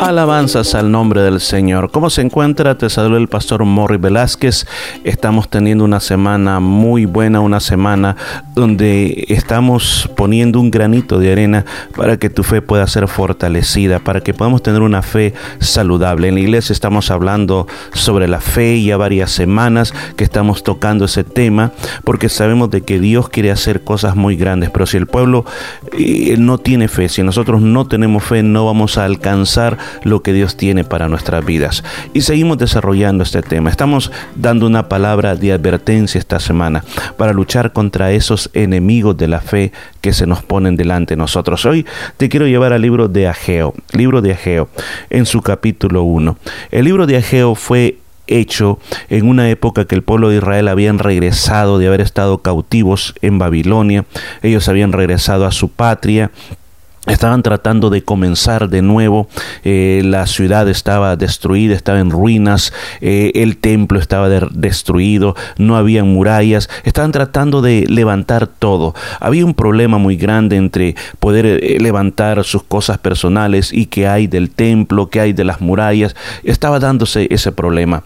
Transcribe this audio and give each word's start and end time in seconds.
Alabanzas 0.00 0.76
al 0.76 0.92
nombre 0.92 1.22
del 1.22 1.40
Señor. 1.40 1.90
¿Cómo 1.90 2.08
se 2.08 2.20
encuentra? 2.20 2.78
Te 2.78 2.88
saluda 2.88 3.18
el 3.18 3.26
pastor 3.26 3.64
Morri 3.64 3.96
Velázquez. 3.96 4.64
Estamos 5.02 5.48
teniendo 5.48 5.84
una 5.84 5.98
semana 5.98 6.60
muy 6.60 7.04
buena, 7.04 7.40
una 7.40 7.58
semana 7.58 8.16
donde 8.54 9.24
estamos 9.28 10.08
poniendo 10.16 10.60
un 10.60 10.70
granito 10.70 11.18
de 11.18 11.32
arena 11.32 11.64
para 11.96 12.16
que 12.16 12.30
tu 12.30 12.44
fe 12.44 12.62
pueda 12.62 12.86
ser 12.86 13.08
fortalecida, 13.08 13.98
para 13.98 14.20
que 14.20 14.32
podamos 14.32 14.62
tener 14.62 14.82
una 14.82 15.02
fe 15.02 15.34
saludable. 15.58 16.28
En 16.28 16.34
la 16.34 16.40
iglesia 16.40 16.72
estamos 16.72 17.10
hablando 17.10 17.66
sobre 17.92 18.28
la 18.28 18.40
fe 18.40 18.80
ya 18.80 18.96
varias 18.96 19.32
semanas 19.32 19.92
que 20.16 20.22
estamos 20.22 20.62
tocando 20.62 21.06
ese 21.06 21.24
tema 21.24 21.72
porque 22.04 22.28
sabemos 22.28 22.70
de 22.70 22.82
que 22.82 23.00
Dios 23.00 23.28
quiere 23.30 23.50
hacer 23.50 23.82
cosas 23.82 24.14
muy 24.14 24.36
grandes, 24.36 24.70
pero 24.70 24.86
si 24.86 24.96
el 24.96 25.08
pueblo 25.08 25.44
eh, 25.98 26.36
no 26.38 26.58
tiene 26.58 26.86
fe, 26.86 27.08
si 27.08 27.24
nosotros 27.24 27.60
no 27.60 27.88
tenemos 27.88 28.22
fe, 28.22 28.44
no 28.44 28.64
vamos 28.64 28.96
a 28.96 29.04
alcanzar 29.04 29.87
lo 30.02 30.22
que 30.22 30.32
Dios 30.32 30.56
tiene 30.56 30.84
para 30.84 31.08
nuestras 31.08 31.44
vidas. 31.44 31.84
Y 32.14 32.22
seguimos 32.22 32.58
desarrollando 32.58 33.22
este 33.22 33.42
tema. 33.42 33.70
Estamos 33.70 34.10
dando 34.34 34.66
una 34.66 34.88
palabra 34.88 35.34
de 35.34 35.52
advertencia 35.52 36.18
esta 36.18 36.40
semana 36.40 36.84
para 37.16 37.32
luchar 37.32 37.72
contra 37.72 38.12
esos 38.12 38.50
enemigos 38.52 39.16
de 39.16 39.28
la 39.28 39.40
fe 39.40 39.72
que 40.00 40.12
se 40.12 40.26
nos 40.26 40.42
ponen 40.42 40.76
delante 40.76 41.14
de 41.14 41.18
nosotros. 41.18 41.64
Hoy 41.66 41.86
te 42.16 42.28
quiero 42.28 42.46
llevar 42.46 42.72
al 42.72 42.82
libro 42.82 43.08
de 43.08 43.28
Ageo, 43.28 43.74
libro 43.92 44.22
de 44.22 44.32
Ageo, 44.32 44.68
en 45.10 45.26
su 45.26 45.42
capítulo 45.42 46.02
1. 46.02 46.36
El 46.70 46.84
libro 46.84 47.06
de 47.06 47.16
Ageo 47.16 47.54
fue 47.54 47.98
hecho 48.28 48.78
en 49.08 49.28
una 49.28 49.50
época 49.50 49.86
que 49.86 49.94
el 49.94 50.02
pueblo 50.02 50.28
de 50.28 50.36
Israel 50.36 50.68
habían 50.68 50.98
regresado 50.98 51.78
de 51.78 51.86
haber 51.88 52.00
estado 52.00 52.38
cautivos 52.38 53.14
en 53.22 53.38
Babilonia, 53.38 54.04
ellos 54.42 54.68
habían 54.68 54.92
regresado 54.92 55.46
a 55.46 55.52
su 55.52 55.70
patria 55.70 56.30
Estaban 57.06 57.42
tratando 57.42 57.90
de 57.90 58.02
comenzar 58.02 58.68
de 58.68 58.82
nuevo, 58.82 59.28
eh, 59.64 60.02
la 60.04 60.26
ciudad 60.26 60.68
estaba 60.68 61.16
destruida, 61.16 61.74
estaba 61.74 62.00
en 62.00 62.10
ruinas, 62.10 62.72
eh, 63.00 63.32
el 63.34 63.56
templo 63.56 63.98
estaba 63.98 64.28
destruido, 64.28 65.34
no 65.56 65.76
había 65.76 66.04
murallas, 66.04 66.68
estaban 66.84 67.12
tratando 67.12 67.62
de 67.62 67.86
levantar 67.88 68.46
todo. 68.46 68.94
Había 69.20 69.46
un 69.46 69.54
problema 69.54 69.98
muy 69.98 70.16
grande 70.16 70.56
entre 70.56 70.96
poder 71.18 71.46
eh, 71.46 71.78
levantar 71.80 72.44
sus 72.44 72.62
cosas 72.62 72.98
personales 72.98 73.72
y 73.72 73.86
qué 73.86 74.06
hay 74.06 74.26
del 74.26 74.50
templo, 74.50 75.08
qué 75.08 75.20
hay 75.20 75.32
de 75.32 75.44
las 75.44 75.60
murallas. 75.60 76.14
Estaba 76.44 76.78
dándose 76.78 77.28
ese 77.30 77.52
problema. 77.52 78.02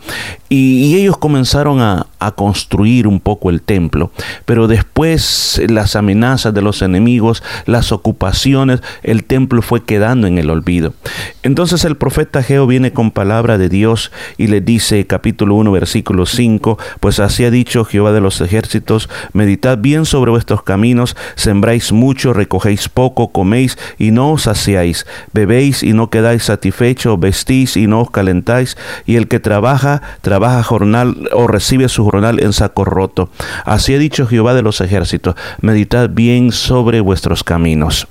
Y, 0.53 0.97
ellos 0.97 1.17
comenzaron 1.17 1.81
a, 1.81 2.06
construir 2.36 3.08
un 3.08 3.19
poco 3.19 3.50
el 3.50 3.61
templo, 3.61 4.12
pero 4.45 4.69
después 4.69 5.61
las 5.69 5.97
amenazas 5.97 6.55
de 6.55 6.62
los 6.62 6.81
enemigos, 6.81 7.42
las 7.67 7.91
ocupaciones, 7.91 8.81
el 9.03 9.25
templo 9.25 9.61
fue 9.61 9.83
quedando 9.83 10.28
en 10.28 10.39
el 10.39 10.48
olvido. 10.48 10.94
Entonces 11.42 11.84
el 11.84 11.97
profeta 11.97 12.44
Geo 12.44 12.69
viene 12.69 12.92
con 12.92 13.11
palabra 13.11 13.59
de 13.59 13.69
Dios 13.69 14.12
y 14.39 14.47
le 14.47 14.61
dice, 14.61 15.05
capítulo 15.09 15.56
1, 15.56 15.72
versículo 15.72 16.27
5, 16.27 16.78
pues 17.00 17.19
así 17.19 17.44
ha 17.44 17.50
dicho 17.50 17.84
Jehová 17.84 18.12
de 18.12 18.20
los 18.20 18.41
ejércitos, 18.41 19.09
meditad 19.33 19.78
bien 19.78 20.05
sobre 20.05 20.31
vuestros 20.31 20.62
caminos, 20.62 21.16
sembráis 21.34 21.91
mucho, 21.91 22.33
recogéis 22.33 22.89
poco, 22.89 23.33
coméis 23.33 23.78
y 23.98 24.12
no 24.12 24.31
os 24.31 24.42
saciáis, 24.42 25.06
bebéis 25.33 25.83
y 25.83 25.92
no 25.92 26.09
quedáis 26.09 26.44
satisfechos, 26.44 27.19
vestís 27.19 27.77
y 27.77 27.89
no 27.89 28.03
os 28.03 28.12
calentáis, 28.12 28.77
y 29.06 29.16
el 29.16 29.27
que 29.27 29.41
trabaja, 29.41 30.03
trabaja 30.20 30.42
jornal 30.62 31.29
o 31.33 31.47
recibe 31.47 31.89
su 31.89 32.05
jornal 32.05 32.41
en 32.41 32.53
saco 32.53 32.85
roto. 32.85 33.31
Así 33.65 33.95
ha 33.95 33.98
dicho 33.98 34.27
Jehová 34.27 34.55
de 34.55 34.62
los 34.62 34.81
ejércitos, 34.81 35.37
meditad 35.61 36.11
bien 36.11 36.53
sobre 36.53 37.01
vuestros 37.01 37.45
caminos. 37.45 38.07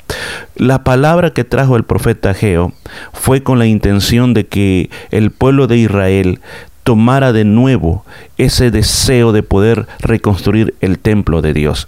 La 0.55 0.83
palabra 0.83 1.31
que 1.31 1.43
trajo 1.43 1.75
el 1.75 1.83
profeta 1.83 2.33
Geo 2.33 2.73
fue 3.13 3.43
con 3.43 3.59
la 3.59 3.65
intención 3.65 4.33
de 4.33 4.47
que 4.47 4.89
el 5.11 5.31
pueblo 5.31 5.67
de 5.67 5.77
Israel 5.77 6.39
tomara 6.83 7.31
de 7.31 7.45
nuevo 7.45 8.05
ese 8.37 8.71
deseo 8.71 9.31
de 9.31 9.43
poder 9.43 9.87
reconstruir 9.99 10.73
el 10.81 10.97
templo 10.99 11.41
de 11.41 11.53
Dios. 11.53 11.87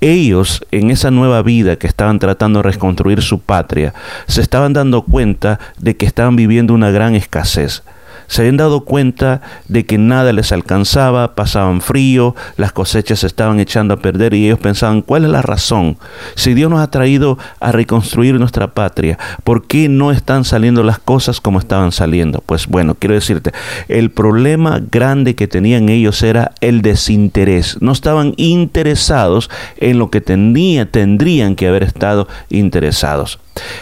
Ellos, 0.00 0.64
en 0.70 0.90
esa 0.90 1.10
nueva 1.10 1.42
vida 1.42 1.76
que 1.76 1.86
estaban 1.86 2.18
tratando 2.18 2.60
de 2.60 2.70
reconstruir 2.70 3.22
su 3.22 3.40
patria, 3.40 3.92
se 4.26 4.40
estaban 4.40 4.72
dando 4.72 5.02
cuenta 5.02 5.58
de 5.78 5.96
que 5.96 6.06
estaban 6.06 6.36
viviendo 6.36 6.72
una 6.72 6.90
gran 6.90 7.14
escasez 7.14 7.82
se 8.30 8.42
habían 8.42 8.56
dado 8.56 8.84
cuenta 8.84 9.42
de 9.66 9.84
que 9.84 9.98
nada 9.98 10.32
les 10.32 10.52
alcanzaba, 10.52 11.34
pasaban 11.34 11.80
frío, 11.80 12.36
las 12.56 12.70
cosechas 12.70 13.18
se 13.18 13.26
estaban 13.26 13.58
echando 13.58 13.94
a 13.94 13.96
perder 13.96 14.34
y 14.34 14.46
ellos 14.46 14.60
pensaban, 14.60 15.02
¿cuál 15.02 15.24
es 15.24 15.30
la 15.30 15.42
razón? 15.42 15.98
Si 16.36 16.54
Dios 16.54 16.70
nos 16.70 16.80
ha 16.80 16.92
traído 16.92 17.38
a 17.58 17.72
reconstruir 17.72 18.38
nuestra 18.38 18.72
patria, 18.72 19.18
¿por 19.42 19.66
qué 19.66 19.88
no 19.88 20.12
están 20.12 20.44
saliendo 20.44 20.84
las 20.84 21.00
cosas 21.00 21.40
como 21.40 21.58
estaban 21.58 21.90
saliendo? 21.90 22.40
Pues 22.46 22.68
bueno, 22.68 22.94
quiero 22.94 23.16
decirte, 23.16 23.50
el 23.88 24.12
problema 24.12 24.80
grande 24.92 25.34
que 25.34 25.48
tenían 25.48 25.88
ellos 25.88 26.22
era 26.22 26.52
el 26.60 26.82
desinterés. 26.82 27.78
No 27.80 27.90
estaban 27.90 28.34
interesados 28.36 29.50
en 29.78 29.98
lo 29.98 30.08
que 30.10 30.20
tenía, 30.20 30.88
tendrían 30.88 31.56
que 31.56 31.66
haber 31.66 31.82
estado 31.82 32.28
interesados. 32.48 33.40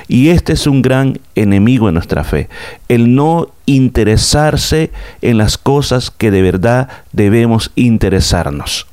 Y 0.09 0.31
este 0.31 0.55
es 0.55 0.67
un 0.67 0.81
gran 0.81 1.21
enemigo 1.43 1.87
de 1.87 1.93
nuestra 1.93 2.25
fe, 2.25 2.49
el 2.89 3.15
no 3.15 3.49
interesarse 3.67 4.91
en 5.23 5.39
las 5.39 5.59
cosas 5.59 6.11
que 6.11 6.31
de 6.31 6.43
verdad 6.43 6.89
debemos 7.13 7.71
interesarnos. 7.75 8.87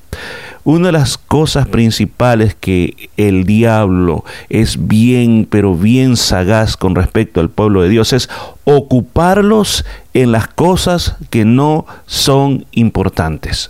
Una 0.66 0.88
de 0.88 0.94
las 0.94 1.20
cosas 1.20 1.68
principales 1.68 2.56
que 2.60 3.10
el 3.18 3.44
diablo 3.44 4.26
es 4.50 4.88
bien, 4.88 5.48
pero 5.48 5.76
bien 5.76 6.18
sagaz 6.18 6.76
con 6.76 6.96
respecto 6.96 7.40
al 7.40 7.52
pueblo 7.52 7.84
de 7.84 7.90
Dios 7.90 8.14
es 8.14 8.32
ocuparlos 8.64 9.86
en 10.16 10.32
las 10.32 10.48
cosas 10.48 11.18
que 11.30 11.46
no 11.46 11.86
son 12.08 12.66
importantes. 12.72 13.70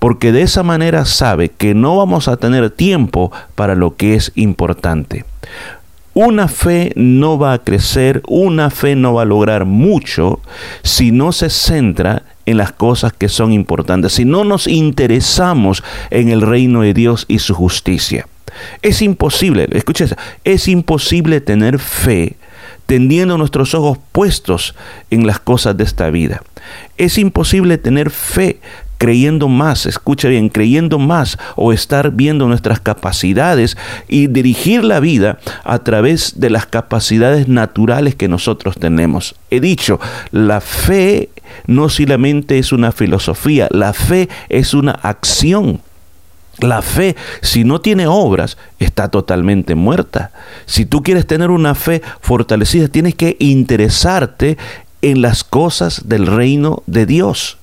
Porque 0.00 0.32
de 0.32 0.42
esa 0.42 0.64
manera 0.64 1.04
sabe 1.04 1.48
que 1.48 1.76
no 1.76 1.96
vamos 1.96 2.26
a 2.26 2.36
tener 2.36 2.70
tiempo 2.70 3.30
para 3.54 3.76
lo 3.76 3.94
que 3.94 4.14
es 4.14 4.32
importante. 4.34 5.24
Una 6.18 6.48
fe 6.48 6.94
no 6.96 7.38
va 7.38 7.52
a 7.52 7.58
crecer, 7.62 8.22
una 8.26 8.70
fe 8.70 8.96
no 8.96 9.12
va 9.12 9.20
a 9.20 9.26
lograr 9.26 9.66
mucho 9.66 10.40
si 10.82 11.12
no 11.12 11.30
se 11.30 11.50
centra 11.50 12.22
en 12.46 12.56
las 12.56 12.72
cosas 12.72 13.12
que 13.12 13.28
son 13.28 13.52
importantes, 13.52 14.14
si 14.14 14.24
no 14.24 14.42
nos 14.42 14.66
interesamos 14.66 15.84
en 16.08 16.30
el 16.30 16.40
reino 16.40 16.80
de 16.80 16.94
Dios 16.94 17.26
y 17.28 17.40
su 17.40 17.52
justicia. 17.52 18.26
Es 18.80 19.02
imposible, 19.02 19.68
escucha, 19.72 20.06
es 20.44 20.68
imposible 20.68 21.42
tener 21.42 21.78
fe 21.78 22.36
teniendo 22.86 23.36
nuestros 23.36 23.74
ojos 23.74 23.98
puestos 24.12 24.74
en 25.10 25.26
las 25.26 25.38
cosas 25.38 25.76
de 25.76 25.84
esta 25.84 26.08
vida. 26.08 26.42
Es 26.96 27.18
imposible 27.18 27.76
tener 27.76 28.08
fe 28.08 28.60
creyendo 28.98 29.48
más, 29.48 29.86
escucha 29.86 30.28
bien, 30.28 30.48
creyendo 30.48 30.98
más 30.98 31.38
o 31.54 31.72
estar 31.72 32.12
viendo 32.12 32.46
nuestras 32.48 32.80
capacidades 32.80 33.76
y 34.08 34.26
dirigir 34.26 34.84
la 34.84 35.00
vida 35.00 35.38
a 35.64 35.78
través 35.80 36.40
de 36.40 36.50
las 36.50 36.66
capacidades 36.66 37.48
naturales 37.48 38.14
que 38.14 38.28
nosotros 38.28 38.76
tenemos. 38.78 39.34
He 39.50 39.60
dicho, 39.60 40.00
la 40.30 40.60
fe 40.60 41.30
no 41.66 41.88
solamente 41.88 42.58
es 42.58 42.72
una 42.72 42.92
filosofía, 42.92 43.68
la 43.70 43.92
fe 43.92 44.28
es 44.48 44.74
una 44.74 44.92
acción. 44.92 45.80
La 46.60 46.80
fe, 46.80 47.16
si 47.42 47.64
no 47.64 47.82
tiene 47.82 48.06
obras, 48.06 48.56
está 48.78 49.10
totalmente 49.10 49.74
muerta. 49.74 50.30
Si 50.64 50.86
tú 50.86 51.02
quieres 51.02 51.26
tener 51.26 51.50
una 51.50 51.74
fe 51.74 52.00
fortalecida, 52.22 52.88
tienes 52.88 53.14
que 53.14 53.36
interesarte 53.40 54.56
en 55.02 55.20
las 55.20 55.44
cosas 55.44 56.08
del 56.08 56.26
reino 56.26 56.82
de 56.86 57.04
Dios 57.04 57.58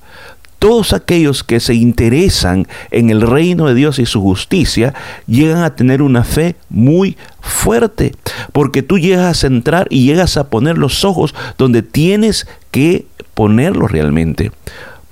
todos 0.64 0.94
aquellos 0.94 1.44
que 1.44 1.60
se 1.60 1.74
interesan 1.74 2.66
en 2.90 3.10
el 3.10 3.20
reino 3.20 3.66
de 3.66 3.74
Dios 3.74 3.98
y 3.98 4.06
su 4.06 4.22
justicia 4.22 4.94
llegan 5.26 5.62
a 5.62 5.76
tener 5.76 6.00
una 6.00 6.24
fe 6.24 6.56
muy 6.70 7.18
fuerte, 7.42 8.14
porque 8.50 8.82
tú 8.82 8.98
llegas 8.98 9.26
a 9.26 9.38
centrar 9.38 9.86
y 9.90 10.06
llegas 10.06 10.38
a 10.38 10.48
poner 10.48 10.78
los 10.78 11.04
ojos 11.04 11.34
donde 11.58 11.82
tienes 11.82 12.46
que 12.70 13.04
ponerlos 13.34 13.90
realmente. 13.90 14.52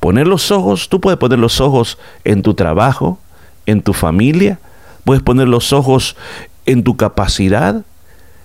Poner 0.01 0.27
los 0.27 0.51
ojos, 0.51 0.89
tú 0.89 1.03
puedes 1.03 1.19
poner 1.19 1.39
los 1.39 1.61
ojos 1.61 1.99
en 2.25 2.41
tu 2.41 2.55
trabajo, 2.55 3.19
en 3.67 3.83
tu 3.83 3.93
familia, 3.93 4.59
puedes 5.05 5.23
poner 5.23 5.49
los 5.49 5.75
ojos 5.75 6.17
en 6.65 6.83
tu 6.83 6.97
capacidad, 6.97 7.85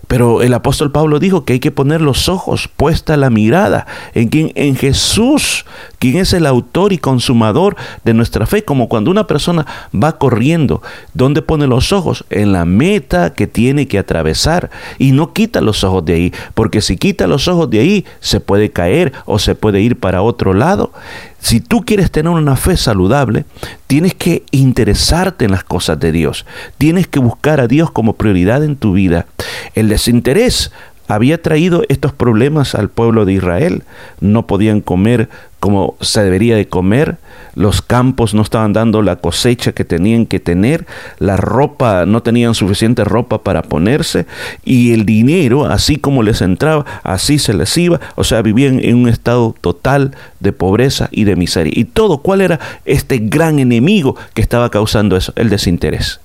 pero 0.07 0.41
el 0.41 0.53
apóstol 0.53 0.91
Pablo 0.91 1.19
dijo 1.19 1.43
que 1.43 1.53
hay 1.53 1.59
que 1.59 1.71
poner 1.71 2.01
los 2.01 2.29
ojos, 2.29 2.67
puesta 2.67 3.17
la 3.17 3.29
mirada 3.29 3.85
en 4.13 4.29
quien 4.29 4.51
en 4.55 4.75
Jesús, 4.75 5.65
quien 5.99 6.17
es 6.17 6.33
el 6.33 6.45
autor 6.45 6.93
y 6.93 6.97
consumador 6.97 7.75
de 8.03 8.13
nuestra 8.13 8.45
fe, 8.45 8.63
como 8.63 8.87
cuando 8.87 9.11
una 9.11 9.27
persona 9.27 9.65
va 9.93 10.17
corriendo, 10.17 10.81
¿dónde 11.13 11.41
pone 11.41 11.67
los 11.67 11.91
ojos? 11.91 12.25
En 12.29 12.53
la 12.53 12.65
meta 12.65 13.33
que 13.33 13.47
tiene 13.47 13.87
que 13.87 13.99
atravesar 13.99 14.69
y 14.97 15.11
no 15.11 15.33
quita 15.33 15.61
los 15.61 15.83
ojos 15.83 16.05
de 16.05 16.13
ahí, 16.13 16.33
porque 16.53 16.81
si 16.81 16.97
quita 16.97 17.27
los 17.27 17.47
ojos 17.47 17.69
de 17.69 17.79
ahí 17.79 18.05
se 18.19 18.39
puede 18.39 18.71
caer 18.71 19.13
o 19.25 19.39
se 19.39 19.55
puede 19.55 19.81
ir 19.81 19.99
para 19.99 20.21
otro 20.21 20.53
lado. 20.53 20.91
Si 21.39 21.59
tú 21.61 21.83
quieres 21.85 22.11
tener 22.11 22.31
una 22.31 22.55
fe 22.55 22.77
saludable, 22.77 23.45
tienes 23.87 24.13
que 24.13 24.43
interesarte 24.51 25.45
en 25.45 25.51
las 25.51 25.63
cosas 25.63 25.99
de 25.99 26.11
Dios. 26.11 26.45
Tienes 26.77 27.07
que 27.07 27.19
buscar 27.19 27.59
a 27.59 27.67
Dios 27.67 27.91
como 27.91 28.13
prioridad 28.13 28.63
en 28.63 28.75
tu 28.75 28.93
vida. 28.93 29.27
El 29.75 29.87
desinterés 29.87 30.71
había 31.07 31.41
traído 31.41 31.83
estos 31.89 32.13
problemas 32.13 32.75
al 32.75 32.89
pueblo 32.89 33.25
de 33.25 33.33
Israel. 33.33 33.83
No 34.19 34.47
podían 34.47 34.81
comer 34.81 35.29
como 35.59 35.95
se 36.01 36.21
debería 36.23 36.55
de 36.55 36.67
comer, 36.67 37.17
los 37.55 37.81
campos 37.81 38.35
no 38.35 38.43
estaban 38.43 38.73
dando 38.73 39.01
la 39.01 39.15
cosecha 39.15 39.71
que 39.71 39.83
tenían 39.83 40.27
que 40.27 40.39
tener, 40.39 40.85
la 41.17 41.35
ropa 41.35 42.05
no 42.05 42.21
tenían 42.21 42.53
suficiente 42.53 43.03
ropa 43.03 43.39
para 43.39 43.63
ponerse 43.63 44.27
y 44.63 44.93
el 44.93 45.05
dinero, 45.05 45.65
así 45.65 45.97
como 45.97 46.21
les 46.21 46.41
entraba, 46.41 46.85
así 47.03 47.39
se 47.39 47.55
les 47.55 47.75
iba, 47.77 47.99
o 48.15 48.23
sea, 48.23 48.43
vivían 48.43 48.79
en 48.83 48.97
un 48.97 49.09
estado 49.09 49.55
total 49.59 50.15
de 50.39 50.51
pobreza 50.51 51.09
y 51.11 51.23
de 51.23 51.35
miseria. 51.35 51.73
Y 51.75 51.85
todo, 51.85 52.19
¿cuál 52.19 52.41
era 52.41 52.59
este 52.85 53.17
gran 53.17 53.57
enemigo 53.57 54.15
que 54.35 54.41
estaba 54.41 54.69
causando 54.69 55.17
eso? 55.17 55.33
El 55.35 55.49
desinterés. 55.49 56.19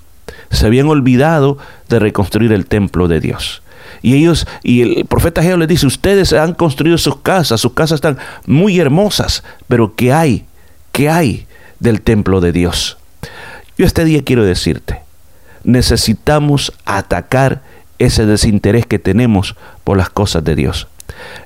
Se 0.51 0.67
habían 0.67 0.89
olvidado 0.89 1.57
de 1.89 1.99
reconstruir 1.99 2.53
el 2.53 2.67
templo 2.67 3.09
de 3.09 3.21
Dios. 3.21 3.63
Y 4.03 4.17
ellos, 4.17 4.47
y 4.65 4.83
el 4.83 5.07
profeta 5.07 5.43
Geo 5.43 5.57
les 5.57 5.69
dice, 5.69 5.87
ustedes 5.87 6.33
han 6.33 6.55
construido 6.55 6.99
sus 6.99 7.17
casas, 7.17 7.61
sus 7.61 7.73
casas 7.73 7.97
están 7.97 8.19
muy 8.47 8.81
hermosas, 8.81 9.45
pero 9.69 9.95
¿qué 9.95 10.13
hay? 10.13 10.45
¿Qué 10.91 11.09
hay 11.09 11.47
del 11.79 12.03
templo 12.03 12.41
de 12.41 12.53
Dios? 12.53 12.99
Yo 13.79 13.87
este 13.87 14.05
día 14.05 14.23
quiero 14.25 14.45
decirte, 14.45 15.01
necesitamos 15.63 16.73
atacar 16.85 17.63
ese 17.99 18.27
desinterés 18.27 18.87
que 18.87 18.99
tenemos 18.99 19.55
por 19.85 19.97
las 19.97 20.11
cosas 20.11 20.43
de 20.43 20.57
Dios. 20.57 20.89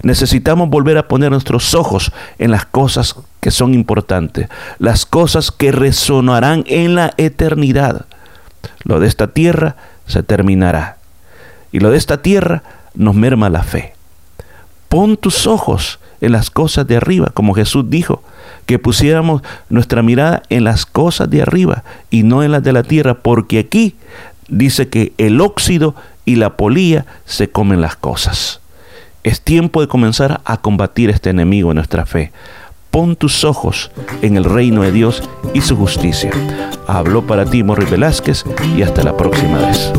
Necesitamos 0.03 0.71
volver 0.71 0.97
a 0.97 1.09
poner 1.09 1.31
nuestros 1.31 1.75
ojos 1.75 2.13
en 2.39 2.51
las 2.51 2.65
cosas 2.65 3.17
que 3.41 3.51
son 3.51 3.75
importantes, 3.75 4.49
las 4.79 5.05
cosas 5.05 5.51
que 5.51 5.73
resonarán 5.73 6.65
en 6.67 6.95
la 6.95 7.13
eternidad. 7.19 8.07
Lo 8.85 9.01
de 9.01 9.09
esta 9.09 9.29
tierra 9.29 9.77
se 10.07 10.23
terminará 10.23 10.97
y 11.73 11.81
lo 11.81 11.91
de 11.91 11.99
esta 11.99 12.23
tierra 12.23 12.63
nos 12.95 13.15
merma 13.15 13.51
la 13.51 13.63
fe. 13.63 13.95
Pon 14.89 15.17
tus 15.17 15.47
ojos 15.47 15.99
en 16.21 16.33
las 16.33 16.51
cosas 16.51 16.87
de 16.87 16.97
arriba, 16.97 17.31
como 17.35 17.55
Jesús 17.55 17.85
dijo, 17.89 18.23
que 18.67 18.79
pusiéramos 18.79 19.43
nuestra 19.69 20.03
mirada 20.03 20.43
en 20.49 20.65
las 20.65 20.87
cosas 20.87 21.31
de 21.31 21.43
arriba 21.43 21.85
y 22.11 22.23
no 22.23 22.43
en 22.43 22.53
las 22.53 22.63
de 22.63 22.73
la 22.73 22.83
tierra, 22.83 23.15
porque 23.15 23.59
aquí 23.59 23.95
dice 24.49 24.89
que 24.89 25.13
el 25.19 25.41
óxido 25.41 25.95
y 26.25 26.37
la 26.37 26.57
polía 26.57 27.07
se 27.25 27.51
comen 27.51 27.81
las 27.81 27.97
cosas. 27.97 28.61
Es 29.23 29.41
tiempo 29.41 29.81
de 29.81 29.89
comenzar 29.89 30.41
a 30.45 30.59
combatir 30.59 31.11
este 31.11 31.31
enemigo 31.31 31.71
en 31.71 31.77
nuestra 31.77 32.07
fe. 32.07 32.33
Pon 32.97 33.15
tus 33.15 33.45
ojos 33.45 33.91
en 34.23 34.39
el 34.39 34.45
reino 34.45 34.81
de 34.81 34.91
Dios 34.91 35.23
y 35.53 35.61
su 35.61 35.77
justicia. 35.77 36.31
Habló 36.87 37.27
para 37.27 37.45
ti 37.45 37.63
Morri 37.63 37.85
Velázquez 37.85 38.43
y 38.75 38.81
hasta 38.81 39.03
la 39.03 39.15
próxima 39.15 39.59
vez. 39.59 39.93